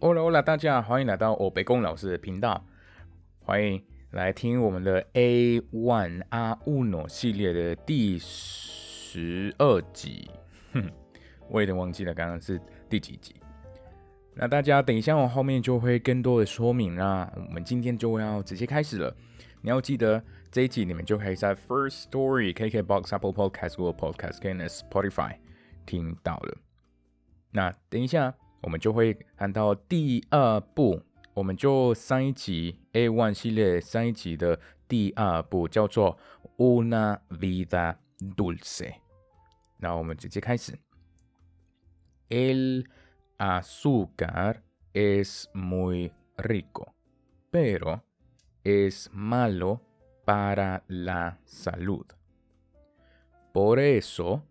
[0.00, 2.64] Hola Hola，大家欢迎来到我北宫老师的频道，
[3.40, 10.30] 欢迎来听我们的 A One A Uno 系列的第十二集。
[10.72, 10.88] 哼，
[11.50, 13.34] 我有点忘记了刚刚是第几集。
[14.34, 17.28] 那大家等一下，我后面就会更多的说明啦。
[17.34, 19.12] 我们今天就要直接开始了。
[19.62, 20.22] 你要记得
[20.52, 25.38] 这一集你们就可以在 First Story、KKBox、Apple Podcast、Google Podcast 跟 Spotify
[25.84, 26.56] 听到了。
[27.50, 28.32] 那等一下。
[28.61, 31.01] 我们就会看到第二部，
[31.33, 36.17] 我们就上一集 A One 系列上一集的第二部叫做
[36.57, 38.95] Una vida dulce。
[39.77, 40.77] 那我们直接开始。
[42.29, 42.85] El
[43.37, 44.61] azúcar
[44.93, 46.93] es muy rico,
[47.51, 48.01] pero
[48.63, 49.81] es malo
[50.25, 52.05] para la salud.
[53.53, 54.41] Por eso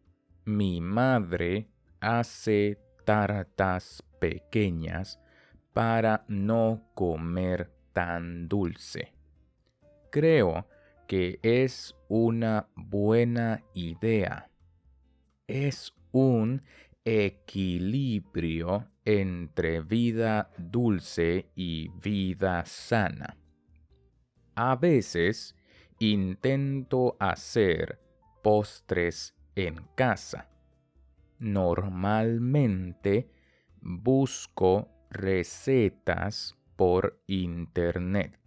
[0.45, 1.67] mi madre
[2.01, 2.77] hace
[3.08, 5.18] tartas pequeñas
[5.72, 9.14] para no comer tan dulce.
[10.12, 10.68] Creo
[11.08, 14.52] que es una buena idea.
[15.48, 16.64] Es un
[17.06, 23.38] equilibrio entre vida dulce y vida sana.
[24.54, 25.56] A veces
[26.00, 28.02] intento hacer
[28.44, 30.50] postres en casa
[31.40, 33.30] normalmente
[33.82, 38.40] busco recetas por internet,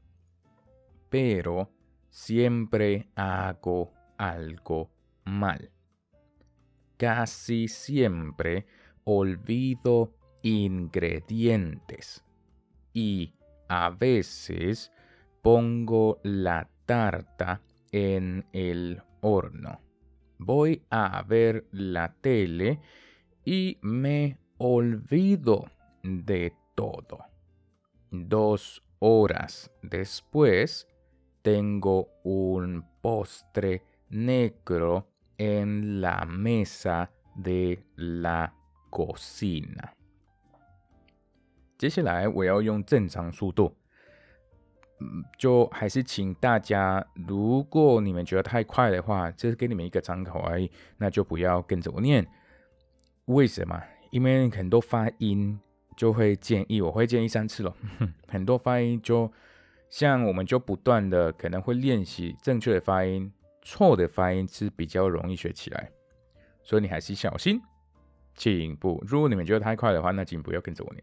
[1.08, 1.70] pero
[2.10, 4.91] siempre hago algo
[5.24, 5.70] mal.
[6.97, 8.66] Casi siempre
[9.04, 12.25] olvido ingredientes
[12.92, 13.34] y
[13.69, 14.92] a veces
[15.42, 19.89] pongo la tarta en el horno
[20.39, 22.79] voy a ver la tele
[23.43, 25.65] y me olvido
[26.03, 27.19] de todo.
[28.11, 30.88] Dos horas después
[31.41, 35.07] tengo un postre negro
[35.38, 38.53] en la mesa de la
[38.89, 39.94] cocina.
[41.78, 43.75] 接下来我要用正常速度
[45.38, 52.27] 就还是请大家，如果你们觉得太快的话，这是给你们一个参考而已，那就不要跟着我念。
[53.27, 53.83] 为什么？
[54.11, 55.59] 因为很多发音
[55.97, 57.75] 就会建议，我会建议三次了。
[58.28, 59.31] 很多发音就
[59.88, 63.32] 像我们就不断的可能会练习正确的发音，
[63.62, 65.91] 错的发音是比较容易学起来。
[66.62, 67.61] 所以你还是小心，
[68.34, 69.03] 请不。
[69.06, 71.03] 如果你们觉得太快的话，那请不要跟着我念。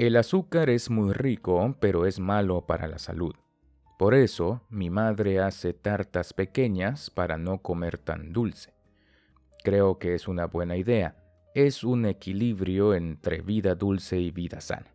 [0.00, 3.34] El azúcar es muy rico, pero es malo para la salud.
[3.98, 8.72] Por eso, mi madre hace tartas pequeñas para no comer tan dulce.
[9.62, 11.16] Creo que es una buena idea.
[11.54, 14.90] Es un equilibrio entre vida dulce y vida sana.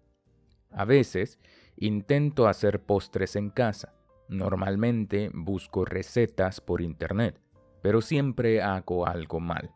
[0.72, 1.38] A veces,
[1.78, 3.94] intento hacer postres en casa.
[4.28, 7.40] Normalmente busco recetas por internet,
[7.84, 9.70] pero siempre hago algo mal.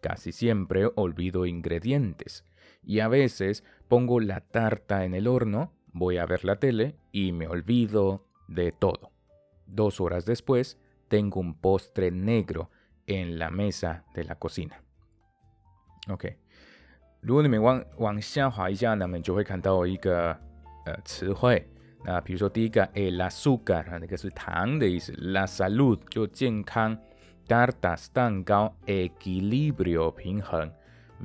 [0.00, 2.44] Casi siempre olvido ingredientes
[2.83, 7.31] y a veces pongo la tarta en el horno, voy a ver la tele y
[7.31, 9.11] me olvido de todo.
[9.65, 12.69] Dos horas después tengo un postre negro
[13.07, 14.81] en la mesa de la cocina.
[16.07, 16.37] OK，
[17.21, 20.31] 如果你们往往下滑一下呢，你们就会看到一个
[20.85, 21.67] 呃词汇。
[22.05, 26.95] 那比如说第一个，el azúcar，那个是糖的意思；la salud 就健康；
[27.47, 30.71] tartas 蛋糕；equilibrio 平衡。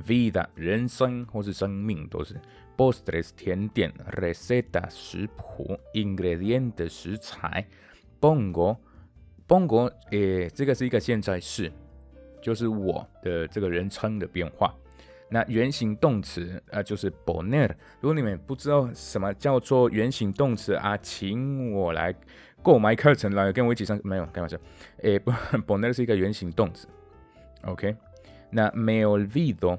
[0.02, 2.34] Vida 人生或是生命都是
[2.76, 7.66] postres 甜点 receta 食谱 ingredient 食材
[8.20, 8.76] bongo
[9.46, 11.70] bongo 诶，这个是一个现在式，
[12.40, 14.74] 就是我的这个人称的变化。
[15.28, 17.70] 那原形动词啊，就是 boner。
[18.00, 22.14] 如果你们不知道什么叫做原形动词啊，请我来
[22.62, 24.00] 购买课程来跟我一起上。
[24.02, 24.56] 没有开玩笑，
[25.02, 26.88] 诶，boner 是一个原形动词。
[27.62, 27.94] OK。
[28.52, 29.78] 那 me olvido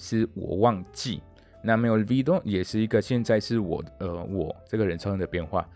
[0.00, 1.22] 是我忘记，
[1.62, 5.68] 那没有 v i d o 也是一个现在是我呃我这个人称的变化。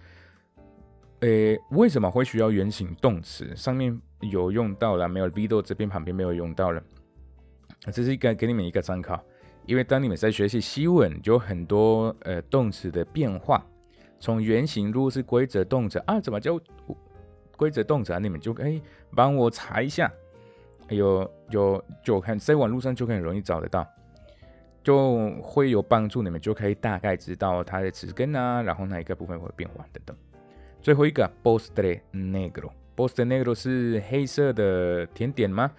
[1.21, 3.55] 诶，为什么会需要原形动词？
[3.55, 6.83] 上面有用到了没有 v i d o 这边旁边没有用到了。
[7.93, 9.23] 这是一个给你们一个参考，
[9.67, 13.63] 因为当你们在学习西文，就很多呃动词的变化，
[14.19, 16.59] 从原形如果是规则动词啊，怎么叫
[17.57, 18.19] 规则动词啊？
[18.19, 18.81] 你们就可以
[19.15, 20.11] 帮我查一下。
[20.91, 23.87] 有有就看在网络上就很容易找得到，
[24.85, 30.17] 就会有帮助，你们就可以大概知道它的词根啊，然后哪一个部分会变化等等。
[30.83, 35.73] 最后一个 postre negro，postre negro 是黑色的甜点吗？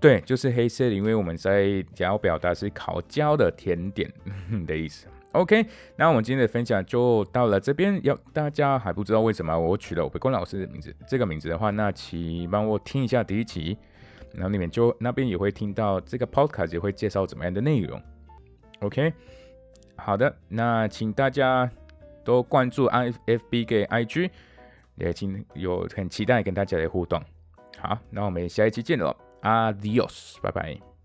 [0.00, 4.10] 对，就是黑色的，因为我们在想要表达是烤焦的甜点
[4.66, 5.06] 的意思。
[5.32, 5.66] OK，
[5.96, 8.00] 那我们今天的分享就到了这边。
[8.04, 13.76] 要大家还不知道为什么我取了我北宫老师的名字，这个名字的话，那请帮我听一下第一集，
[14.32, 18.00] 然后你们就那边也会听到这个 Podcast 也会介绍怎么样的内容。
[18.80, 19.12] OK，
[19.96, 21.70] 好的，那请大家
[22.24, 24.30] 都关注 IFB 给 IG，
[24.96, 27.22] 也请有很期待跟大家的互动。
[27.78, 30.95] 好，那我们下一期见喽，Adios，拜拜。